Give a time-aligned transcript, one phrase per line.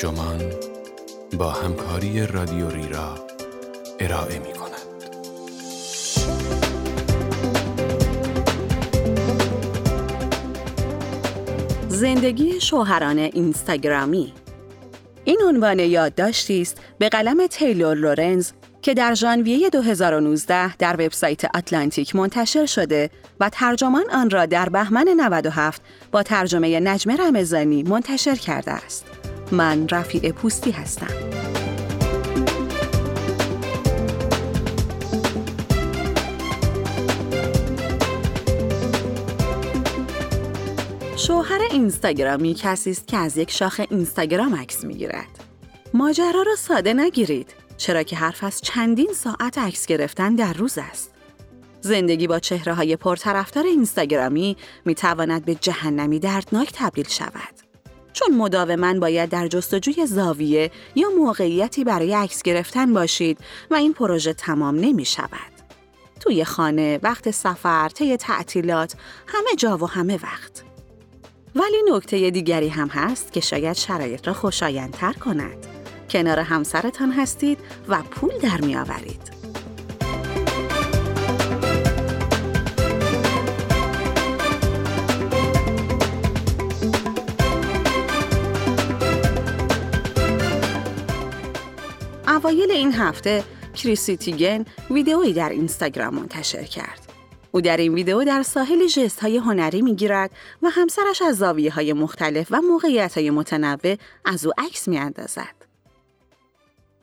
[0.00, 0.52] ترجمان
[1.38, 3.14] با همکاری رادیو ریرا
[4.00, 5.10] ارائه می کند.
[11.88, 14.32] زندگی شوهران اینستاگرامی
[15.24, 22.16] این عنوان یادداشتی است به قلم تیلور لورنز که در ژانویه 2019 در وبسایت اتلانتیک
[22.16, 28.70] منتشر شده و ترجمان آن را در بهمن 97 با ترجمه نجمه رمزانی منتشر کرده
[28.70, 29.09] است.
[29.52, 31.06] من رفیع پوستی هستم.
[41.16, 45.44] شوهر اینستاگرامی کسی است که از یک شاخه اینستاگرام عکس می‌گیرد.
[45.94, 47.54] ماجرا را ساده نگیرید.
[47.76, 51.10] چرا که حرف از چندین ساعت عکس گرفتن در روز است.
[51.80, 57.69] زندگی با چهره های پرطرفدار اینستاگرامی می تواند به جهنمی دردناک تبدیل شود.
[58.12, 63.38] چون مداوما باید در جستجوی زاویه یا موقعیتی برای عکس گرفتن باشید
[63.70, 65.50] و این پروژه تمام نمی شود.
[66.20, 68.94] توی خانه، وقت سفر، طی تعطیلات،
[69.26, 70.62] همه جا و همه وقت.
[71.54, 75.66] ولی نکته دیگری هم هست که شاید شرایط را خوشایندتر کند.
[76.10, 77.58] کنار همسرتان هستید
[77.88, 79.39] و پول در می آورید.
[92.50, 97.12] اوایل این هفته کریسی تیگن ویدئویی در اینستاگرام منتشر کرد.
[97.52, 100.30] او در این ویدئو در ساحل جست های هنری می گیرد
[100.62, 105.54] و همسرش از زاویه های مختلف و موقعیت های متنوع از او عکس می اندازد.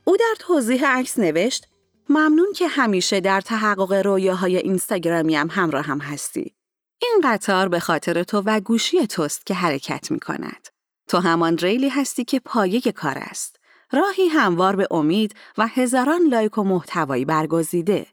[0.03, 1.67] او در توضیح عکس نوشت
[2.09, 6.55] ممنون که همیشه در تحقق رویاهای اینستاگرامی هم همراه هم هستی.
[7.01, 10.67] این قطار به خاطر تو و گوشی توست که حرکت می کند.
[11.07, 13.56] تو همان ریلی هستی که پایه کار است.
[13.91, 18.07] راهی هموار به امید و هزاران لایک و محتوایی برگزیده.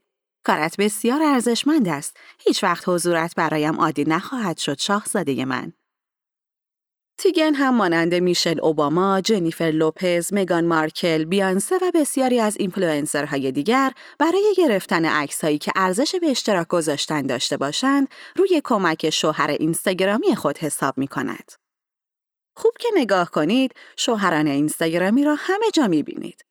[0.46, 2.16] کارت بسیار ارزشمند است.
[2.38, 5.72] هیچ وقت حضورت برایم عادی نخواهد شد شاهزاده من.
[7.18, 13.92] تیگن هم مانند میشل اوباما، جنیفر لوپز، مگان مارکل، بیانسه و بسیاری از اینفلوئنسرهای دیگر
[14.18, 20.58] برای گرفتن عکسهایی که ارزش به اشتراک گذاشتن داشته باشند، روی کمک شوهر اینستاگرامی خود
[20.58, 21.63] حساب می کند.
[22.56, 26.44] خوب که نگاه کنید، شوهران اینستاگرامی را همه جا می بینید.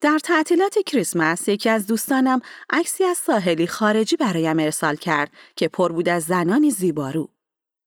[0.00, 5.92] در تعطیلات کریسمس یکی از دوستانم عکسی از ساحلی خارجی برایم ارسال کرد که پر
[5.92, 7.30] بود از زنانی زیبارو.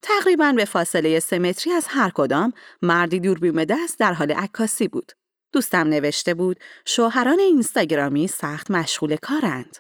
[0.01, 5.11] تقریبا به فاصله سه متری از هر کدام مردی دوربین دست در حال عکاسی بود.
[5.51, 9.77] دوستم نوشته بود شوهران اینستاگرامی سخت مشغول کارند.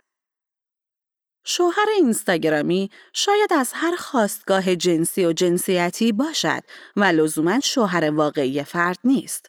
[1.51, 6.63] شوهر اینستاگرامی شاید از هر خواستگاه جنسی و جنسیتی باشد
[6.95, 9.45] و لزوما شوهر واقعی فرد نیست.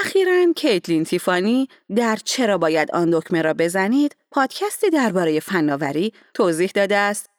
[0.00, 6.96] اخیرا کیتلین تیفانی در چرا باید آن دکمه را بزنید پادکستی درباره فناوری توضیح داده
[6.96, 7.30] است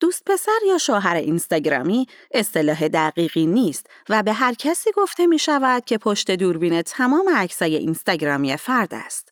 [0.00, 5.84] دوست پسر یا شوهر اینستاگرامی اصطلاح دقیقی نیست و به هر کسی گفته می شود
[5.84, 9.31] که پشت دوربین تمام عکسای اینستاگرامی فرد است.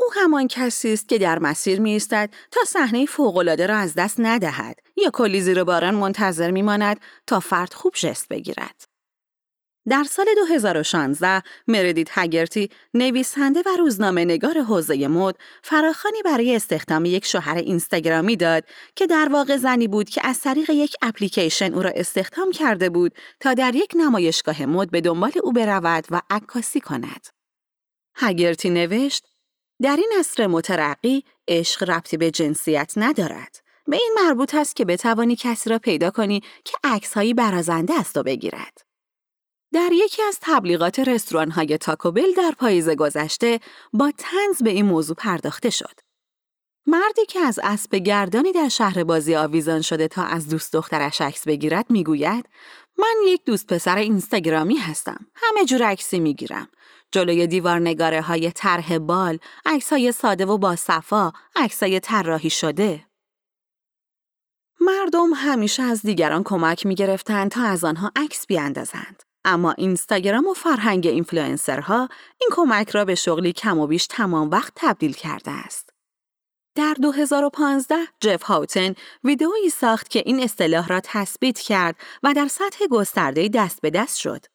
[0.00, 4.16] او همان کسی است که در مسیر می ایستد تا صحنه فوق‌العاده را از دست
[4.18, 8.84] ندهد یا کلی زیر باران منتظر می ماند تا فرد خوب جست بگیرد.
[9.88, 17.26] در سال 2016 مردیت هگرتی نویسنده و روزنامه نگار حوزه مد فراخانی برای استخدام یک
[17.26, 18.64] شوهر اینستاگرامی داد
[18.96, 23.14] که در واقع زنی بود که از طریق یک اپلیکیشن او را استخدام کرده بود
[23.40, 27.26] تا در یک نمایشگاه مد به دنبال او برود و عکاسی کند.
[28.14, 29.24] هگرتی نوشت
[29.82, 33.60] در این عصر مترقی عشق ربطی به جنسیت ندارد.
[33.86, 38.22] به این مربوط است که بتوانی کسی را پیدا کنی که عکسهایی برازنده است و
[38.22, 38.82] بگیرد.
[39.72, 43.60] در یکی از تبلیغات رستوران های تاکوبل در پاییز گذشته
[43.92, 46.00] با تنز به این موضوع پرداخته شد.
[46.86, 51.48] مردی که از اسب گردانی در شهر بازی آویزان شده تا از دوست دخترش عکس
[51.48, 52.48] بگیرد می‌گوید
[52.98, 55.26] من یک دوست پسر اینستاگرامی هستم.
[55.34, 56.68] همه جور عکسی می‌گیرم.
[57.12, 62.50] جلوی دیوار نگاره های طرح بال، عکس های ساده و با صفا، عکس های طراحی
[62.50, 63.04] شده.
[64.80, 69.22] مردم همیشه از دیگران کمک می گرفتند تا از آنها عکس بیاندازند.
[69.44, 72.08] اما اینستاگرام و فرهنگ اینفلوئنسرها
[72.40, 75.90] این کمک را به شغلی کم و بیش تمام وقت تبدیل کرده است.
[76.74, 78.94] در 2015 جف هاوتن
[79.24, 84.18] ویدئویی ساخت که این اصطلاح را تثبیت کرد و در سطح گسترده دست به دست
[84.18, 84.46] شد.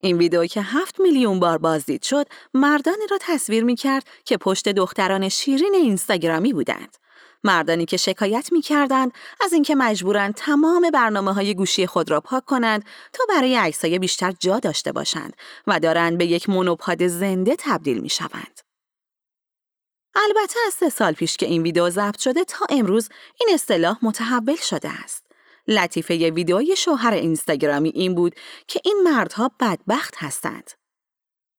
[0.00, 4.68] این ویدئو که هفت میلیون بار بازدید شد، مردانی را تصویر می کرد که پشت
[4.68, 6.96] دختران شیرین اینستاگرامی بودند.
[7.44, 12.44] مردانی که شکایت می کردند از اینکه مجبورند تمام برنامه های گوشی خود را پاک
[12.44, 17.98] کنند تا برای عکسای بیشتر جا داشته باشند و دارند به یک مونوپاد زنده تبدیل
[17.98, 18.60] می شوند.
[20.14, 23.08] البته از سه سال پیش که این ویدیو ضبط شده تا امروز
[23.40, 25.25] این اصطلاح متحول شده است.
[25.68, 28.34] لطیفه ویدیوی شوهر اینستاگرامی این بود
[28.68, 30.70] که این مردها بدبخت هستند.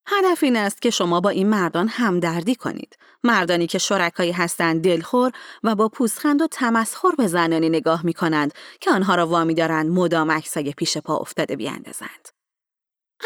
[0.10, 2.98] هدف این است که شما با این مردان همدردی کنید.
[3.24, 5.32] مردانی که شرکایی هستند دلخور
[5.64, 9.92] و با پوزخند و تمسخر به زنانی نگاه می کنند که آنها را وامی دارند
[9.92, 12.30] مدام عکسای پیش پا افتاده بیاندازند.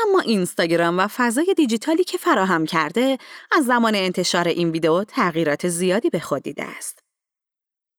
[0.07, 3.17] اما اینستاگرام و فضای دیجیتالی که فراهم کرده
[3.51, 6.99] از زمان انتشار این ویدیو تغییرات زیادی به خود دیده است.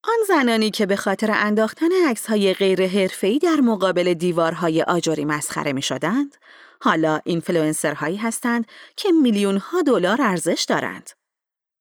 [0.04, 1.88] آن زنانی که به خاطر انداختن
[2.28, 6.36] های غیر حرفه‌ای در مقابل دیوارهای آجری مسخره می شدند،
[6.80, 8.66] حالا اینفلوئنسرهایی هستند
[8.96, 11.10] که میلیون ها دلار ارزش دارند.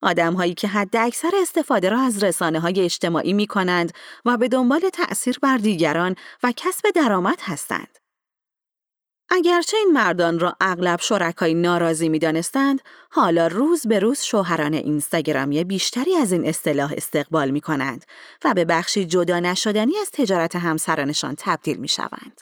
[0.02, 3.94] آدم هایی که حد اکثر استفاده را از رسانه های اجتماعی می کنند
[4.26, 8.01] و به دنبال تأثیر بر دیگران و کسب درآمد هستند.
[9.34, 15.64] اگرچه این مردان را اغلب شرکای ناراضی می دانستند، حالا روز به روز شوهران اینستاگرامی
[15.64, 18.06] بیشتری از این اصطلاح استقبال می کنند
[18.46, 22.42] و به بخشی جدا نشدنی از تجارت همسرانشان تبدیل می شوند.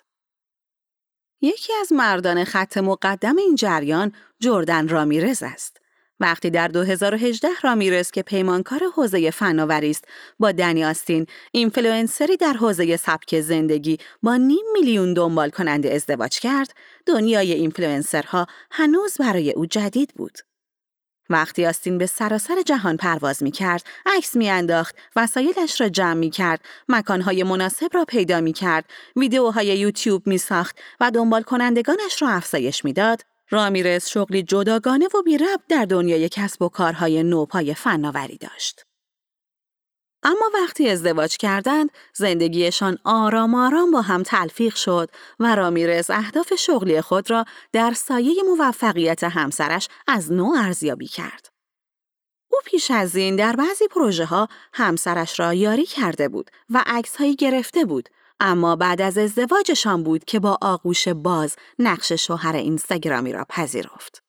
[1.41, 5.79] یکی از مردان خط مقدم این جریان جردن رامیرز است.
[6.19, 10.06] وقتی در 2018 رامیرز که پیمانکار حوزه فناوری است.
[10.39, 16.74] با دنی آستین اینفلوئنسری در حوزه سبک زندگی با نیم میلیون دنبال کننده ازدواج کرد.
[17.06, 20.38] دنیای اینفلوئنسرها هنوز برای او جدید بود.
[21.30, 26.30] وقتی آستین به سراسر جهان پرواز می کرد، عکس می انداخت، وسایلش را جمع می
[26.30, 32.30] کرد، مکانهای مناسب را پیدا می کرد، ویدیوهای یوتیوب می ساخت و دنبال کنندگانش را
[32.30, 38.38] افزایش می داد، رامیرز شغلی جداگانه و بی در دنیای کسب و کارهای نوپای فناوری
[38.38, 38.86] داشت.
[40.24, 45.10] اما وقتی ازدواج کردند، زندگیشان آرام آرام با هم تلفیق شد
[45.40, 51.50] و رامیرز اهداف شغلی خود را در سایه موفقیت همسرش از نو ارزیابی کرد.
[52.51, 57.22] او پیش از این در بعضی پروژه ها همسرش را یاری کرده بود و عکس
[57.22, 63.45] گرفته بود اما بعد از ازدواجشان بود که با آغوش باز نقش شوهر اینستاگرامی را
[63.50, 64.24] پذیرفت.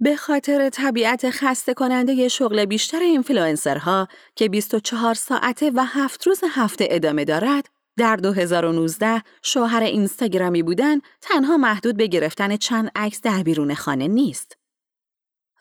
[0.00, 6.86] به خاطر طبیعت خسته کننده شغل بیشتر اینفلوئنسرها که 24 ساعته و هفت روز هفته
[6.90, 7.68] ادامه دارد،
[7.98, 14.61] در 2019 شوهر اینستاگرامی بودن تنها محدود به گرفتن چند عکس در بیرون خانه نیست.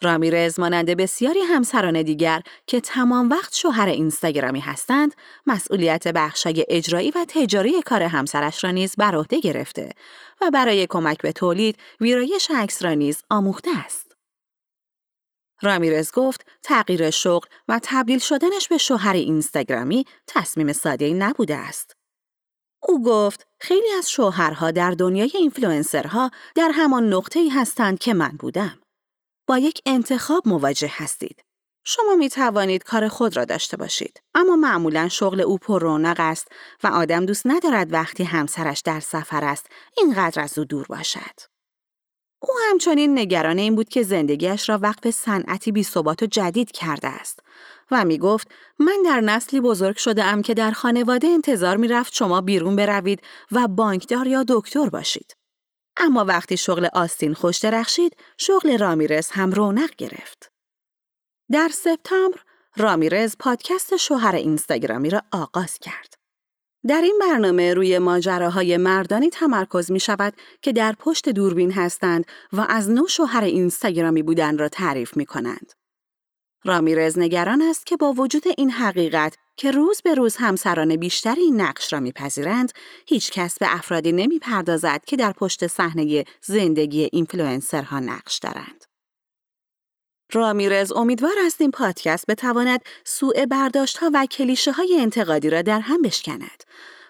[0.03, 5.15] رامیرز مانند بسیاری همسران دیگر که تمام وقت شوهر اینستاگرامی هستند،
[5.45, 9.89] مسئولیت بخشای اجرایی و تجاری کار همسرش را نیز بر عهده گرفته
[10.42, 14.15] و برای کمک به تولید ویرایش عکس را نیز آموخته است.
[15.62, 21.95] رامیرز گفت تغییر شغل و تبدیل شدنش به شوهر اینستاگرامی تصمیم ساده نبوده است.
[22.83, 28.81] او گفت خیلی از شوهرها در دنیای اینفلوئنسرها در همان نقطه‌ای هستند که من بودم.
[29.48, 31.44] با یک انتخاب مواجه هستید.
[31.84, 36.48] شما می توانید کار خود را داشته باشید اما معمولا شغل او پر رونق است
[36.84, 39.66] و آدم دوست ندارد وقتی همسرش در سفر است
[39.98, 41.52] اینقدر از او دور باشد.
[42.40, 47.08] او همچنین نگران این بود که زندگیش را وقت صنعتی بی ثبات و جدید کرده
[47.08, 47.40] است
[47.92, 48.48] و می گفت
[48.80, 53.21] من در نسلی بزرگ شده ام که در خانواده انتظار می رفت شما بیرون بروید
[53.52, 55.41] و بانکدار یا دکتر باشید.
[55.98, 60.52] اما وقتی شغل آستین خوش درخشید، شغل رامیرز هم رونق گرفت.
[61.52, 62.40] در سپتامبر،
[62.78, 66.14] رامیرز پادکست شوهر اینستاگرامی را آغاز کرد.
[66.88, 72.66] در این برنامه روی ماجراهای مردانی تمرکز می شود که در پشت دوربین هستند و
[72.69, 75.74] از نو شوهر اینستاگرامی بودن را تعریف می کنند.
[76.66, 81.61] رامیرز نگران است که با وجود این حقیقت که روز به روز همسران بیشتری این
[81.61, 82.71] نقش را میپذیرند
[83.07, 88.85] هیچ کس به افرادی نمی‌پردازد که در پشت صحنه زندگی اینفلوئنسرها نقش دارند
[90.33, 95.80] رامیرز امیدوار است این پادکست بتواند سوء برداشت ها و کلیشه های انتقادی را در
[95.80, 96.63] هم بشکند.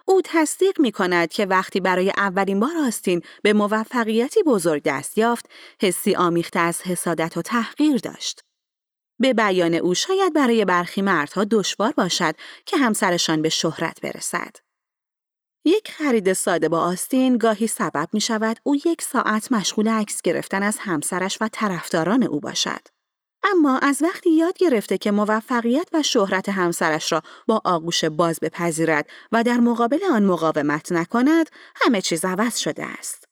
[0.06, 5.46] او تصدیق می کند که وقتی برای اولین بار آستین به موفقیتی بزرگ دست یافت،
[5.82, 8.42] حسی آمیخته از حسادت و تحقیر داشت.
[9.22, 12.36] به بیان او شاید برای برخی مردها دشوار باشد
[12.66, 14.56] که همسرشان به شهرت برسد.
[15.66, 20.64] یک خرید ساده با آستین گاهی سبب می شود او یک ساعت مشغول عکس گرفتن
[20.64, 22.88] از همسرش و طرفداران او باشد.
[23.44, 29.10] اما از وقتی یاد گرفته که موفقیت و شهرت همسرش را با آغوش باز بپذیرد
[29.32, 33.31] و در مقابل آن مقاومت نکند، همه چیز عوض شده است.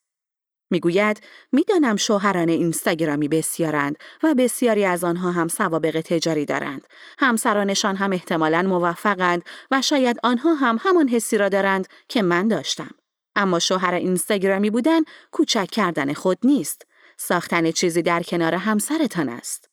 [0.69, 1.21] می‌گوید
[1.51, 6.88] می‌دانم شوهران اینستاگرامی بسیارند و بسیاری از آنها هم سوابق تجاری دارند.
[7.19, 12.91] همسرانشان هم احتمالاً موفقند و شاید آنها هم همان حسی را دارند که من داشتم.
[13.35, 16.85] اما شوهر اینستاگرامی بودن کوچک کردن خود نیست.
[17.17, 19.68] ساختن چیزی در کنار همسرتان است.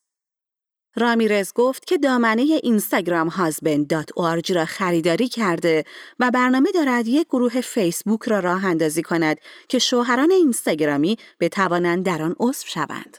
[0.97, 5.85] رامیرز گفت که دامنه اینستاگرام husband.org را خریداری کرده
[6.19, 9.37] و برنامه دارد یک گروه فیسبوک را راه اندازی کند
[9.69, 13.17] که شوهران اینستاگرامی بتوانند در آن عضو شوند.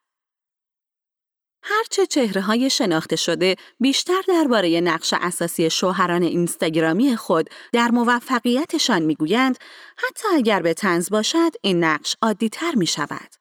[1.63, 9.57] هرچه چهره های شناخته شده بیشتر درباره نقش اساسی شوهران اینستاگرامی خود در موفقیتشان می‌گویند
[9.97, 13.36] حتی اگر به طنز باشد این نقش عادی تر می شود.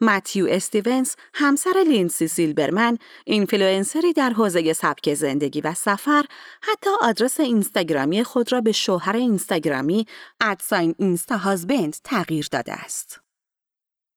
[0.00, 6.24] متیو استیونز، همسر لینسی سیلبرمن، اینفلوئنسری در حوزه سبک زندگی و سفر،
[6.62, 10.06] حتی آدرس اینستاگرامی خود را به شوهر اینستاگرامی
[10.40, 13.20] at sign insta husband تغییر داده است.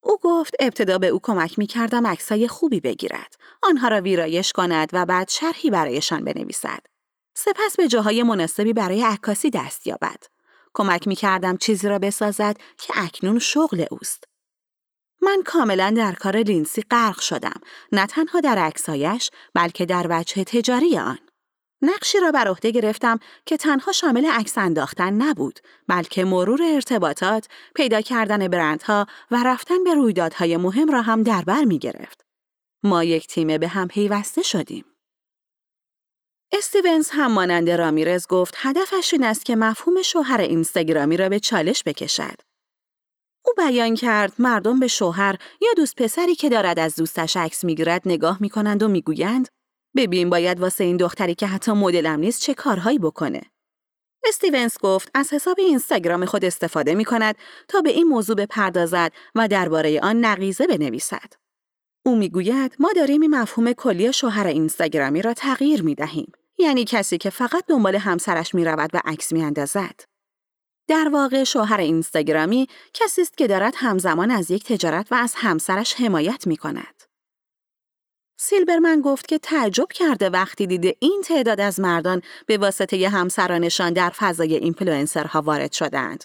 [0.02, 4.90] او گفت ابتدا به او کمک می کردم عکسای خوبی بگیرد، آنها را ویرایش کند
[4.94, 6.86] و بعد شرحی برایشان بنویسد.
[7.36, 10.24] سپس به جاهای مناسبی برای عکاسی دست یابد.
[10.74, 14.33] کمک می کردم چیزی را بسازد که اکنون شغل اوست.
[15.24, 17.62] من کاملا در کار لینسی غرق شدم.
[17.92, 21.20] نه تنها در عکسایش بلکه در وجه تجاری آن.
[21.82, 28.02] نقشی را بر عهده گرفتم که تنها شامل عکس انداختن نبود بلکه مرور ارتباطات پیدا
[28.02, 32.26] کردن برندها و رفتن به رویدادهای مهم را هم در بر می گرفت.
[32.84, 34.86] ما یک تیم به هم پیوسته شدیم.
[36.52, 41.84] استیونز هم مانند رامیرز گفت هدفش این است که مفهوم شوهر اینستاگرامی را به چالش
[41.86, 42.53] بکشد.
[43.58, 48.38] بیان کرد مردم به شوهر یا دوست پسری که دارد از دوستش عکس می‌گیرد نگاه
[48.42, 49.48] می‌کنند و می‌گویند
[49.96, 53.42] ببین باید واسه این دختری که حتی مدلم نیست چه کارهایی بکنه.
[54.28, 57.36] استیونز گفت از حساب اینستاگرام خود استفاده می کند
[57.68, 61.34] تا به این موضوع بپردازد و درباره آن نقیزه بنویسد.
[62.06, 66.32] او می‌گوید ما داریم این مفهوم کلی شوهر اینستاگرامی را تغییر می دهیم.
[66.60, 70.13] یعنی کسی که فقط دنبال همسرش می رود و عکس می اندازد.
[70.88, 75.94] در واقع شوهر اینستاگرامی کسی است که دارد همزمان از یک تجارت و از همسرش
[75.94, 77.04] حمایت می کند.
[78.40, 84.10] سیلبرمن گفت که تعجب کرده وقتی دیده این تعداد از مردان به واسطه همسرانشان در
[84.10, 86.24] فضای اینفلوئنسرها وارد شدند.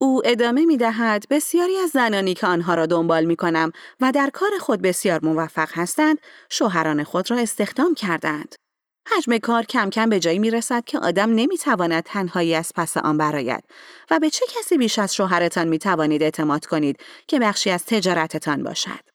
[0.00, 4.30] او ادامه می دهد بسیاری از زنانی که آنها را دنبال می کنم و در
[4.30, 6.18] کار خود بسیار موفق هستند
[6.50, 8.54] شوهران خود را استخدام کردند.
[9.06, 12.96] حجم کار کم کم به جایی می رسد که آدم نمی تواند تنهایی از پس
[12.96, 13.64] آن براید
[14.10, 18.62] و به چه کسی بیش از شوهرتان می توانید اعتماد کنید که بخشی از تجارتتان
[18.62, 19.14] باشد.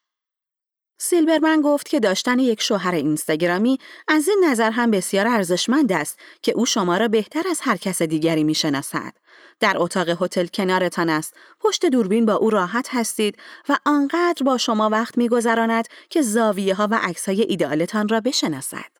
[1.02, 3.78] سیلبرمن گفت که داشتن یک شوهر اینستاگرامی
[4.08, 8.02] از این نظر هم بسیار ارزشمند است که او شما را بهتر از هر کس
[8.02, 9.12] دیگری می شناسد.
[9.60, 13.36] در اتاق هتل کنارتان است، پشت دوربین با او راحت هستید
[13.68, 18.99] و آنقدر با شما وقت میگذراند که زاویه ها و عکس های ایدئالتان را بشناسد.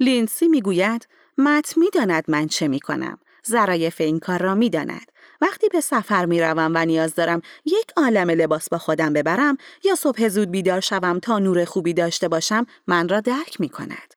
[0.00, 1.08] لینسی می‌گوید
[1.38, 3.18] مت می‌داند من چه می‌کنم.
[3.48, 5.12] ظرایف این کار را می‌داند.
[5.40, 10.28] وقتی به سفر می‌روم و نیاز دارم یک عالم لباس با خودم ببرم یا صبح
[10.28, 14.14] زود بیدار شوم تا نور خوبی داشته باشم من را درک می کند.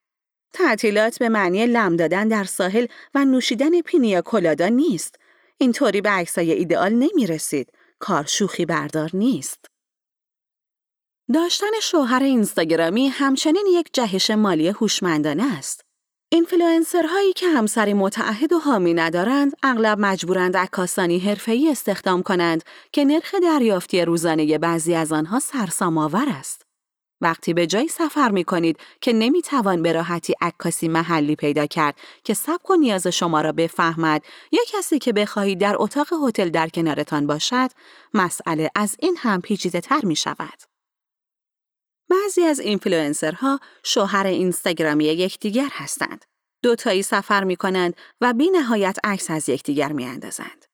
[0.53, 5.15] تعطیلات به معنی لم دادن در ساحل و نوشیدن پینیا کلادا نیست.
[5.57, 7.71] اینطوری به عکسای ایدئال نمی رسید.
[7.99, 9.65] کار شوخی بردار نیست.
[11.33, 15.81] داشتن شوهر اینستاگرامی همچنین یک جهش مالی هوشمندانه است.
[16.29, 23.35] اینفلوئنسرهایی که همسری متعهد و حامی ندارند، اغلب مجبورند عکاسانی حرفه‌ای استخدام کنند که نرخ
[23.35, 26.61] دریافتی روزانه بعضی از آنها سرسام‌آور است.
[27.21, 31.95] وقتی به جایی سفر می کنید که نمی توان به راحتی عکاسی محلی پیدا کرد
[32.23, 36.69] که سبک و نیاز شما را بفهمد یا کسی که بخواهید در اتاق هتل در
[36.69, 37.69] کنارتان باشد،
[38.13, 40.74] مسئله از این هم پیچیده تر می شود.
[42.09, 46.25] بعضی از اینفلوئنسرها شوهر اینستاگرامی یکدیگر هستند.
[46.63, 50.65] دوتایی سفر می کنند و بی نهایت عکس از یکدیگر می اندازند.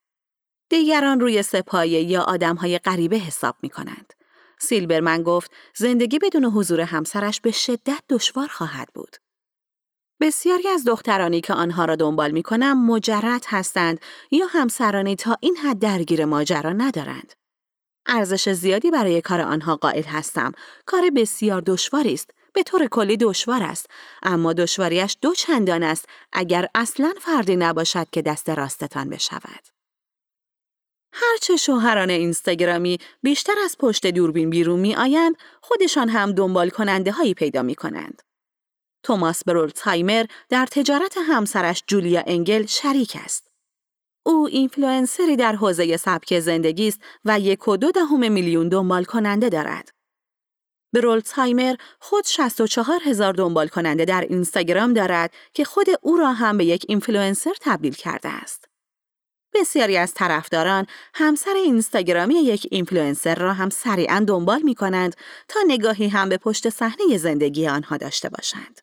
[0.69, 4.13] دیگران روی سه‌پایه یا آدمهای غریبه حساب می کنند.
[4.59, 9.17] سیلبرمن گفت زندگی بدون حضور همسرش به شدت دشوار خواهد بود.
[10.21, 13.99] بسیاری از دخترانی که آنها را دنبال می کنم مجرد هستند
[14.31, 17.33] یا همسرانی تا این حد درگیر ماجرا ندارند.
[18.11, 20.51] ارزش زیادی برای کار آنها قائل هستم.
[20.85, 22.31] کار بسیار دشواری است.
[22.53, 23.89] به طور کلی دشوار است
[24.23, 29.67] اما دشواریش دو چندان است اگر اصلا فردی نباشد که دست راستتان بشود.
[31.13, 37.33] هرچه شوهران اینستاگرامی بیشتر از پشت دوربین بیرون می آیند، خودشان هم دنبال کننده هایی
[37.33, 38.21] پیدا می کنند.
[39.03, 43.50] توماس برولتهایمر در تجارت همسرش جولیا انگل شریک است.
[44.23, 49.49] او اینفلوئنسری در حوزه سبک زندگی است و یک و دو دهم میلیون دنبال کننده
[49.49, 49.89] دارد.
[50.93, 56.65] برولتهایمر خود 64 هزار دنبال کننده در اینستاگرام دارد که خود او را هم به
[56.65, 58.65] یک اینفلوئنسر تبدیل کرده است.
[59.53, 65.15] بسیاری از طرفداران همسر اینستاگرامی یک اینفلوئنسر را هم سریعا دنبال می کنند
[65.47, 68.81] تا نگاهی هم به پشت صحنه زندگی آنها داشته باشند.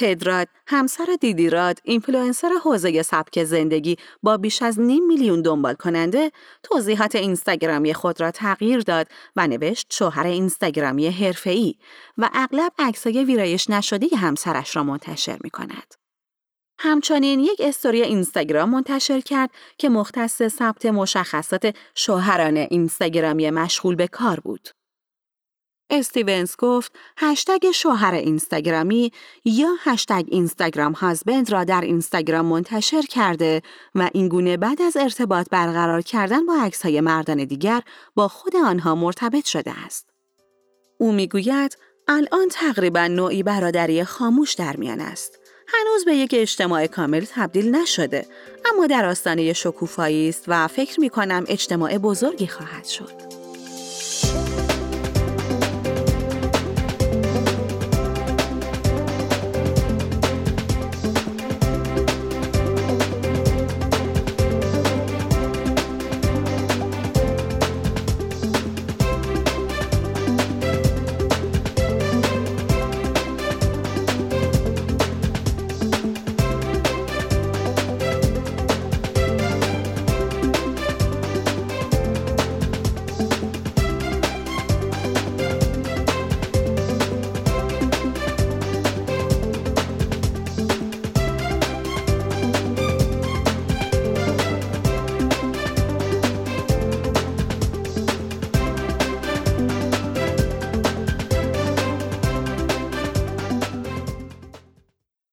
[0.00, 7.14] تدراد، همسر دیدیراد، اینفلوئنسر حوزه سبک زندگی با بیش از نیم میلیون دنبال کننده، توضیحات
[7.14, 11.74] اینستاگرامی خود را تغییر داد و نوشت شوهر اینستاگرامی حرفه‌ای
[12.18, 15.94] و اغلب عکسای ویرایش نشده همسرش را منتشر می کند.
[16.78, 24.40] همچنین یک استوری اینستاگرام منتشر کرد که مختص ثبت مشخصات شوهران اینستاگرامی مشغول به کار
[24.40, 24.68] بود.
[25.90, 29.12] استیونز گفت هشتگ شوهر اینستاگرامی
[29.44, 33.62] یا هشتگ اینستاگرام هازبند را در اینستاگرام منتشر کرده
[33.94, 37.82] و اینگونه بعد از ارتباط برقرار کردن با عکس های مردان دیگر
[38.14, 40.10] با خود آنها مرتبط شده است.
[40.98, 41.76] او می‌گوید
[42.08, 45.38] الان تقریبا نوعی برادری خاموش در میان است.
[45.68, 48.26] هنوز به یک اجتماع کامل تبدیل نشده
[48.72, 53.39] اما در آستانه شکوفایی است و فکر می کنم اجتماع بزرگی خواهد شد.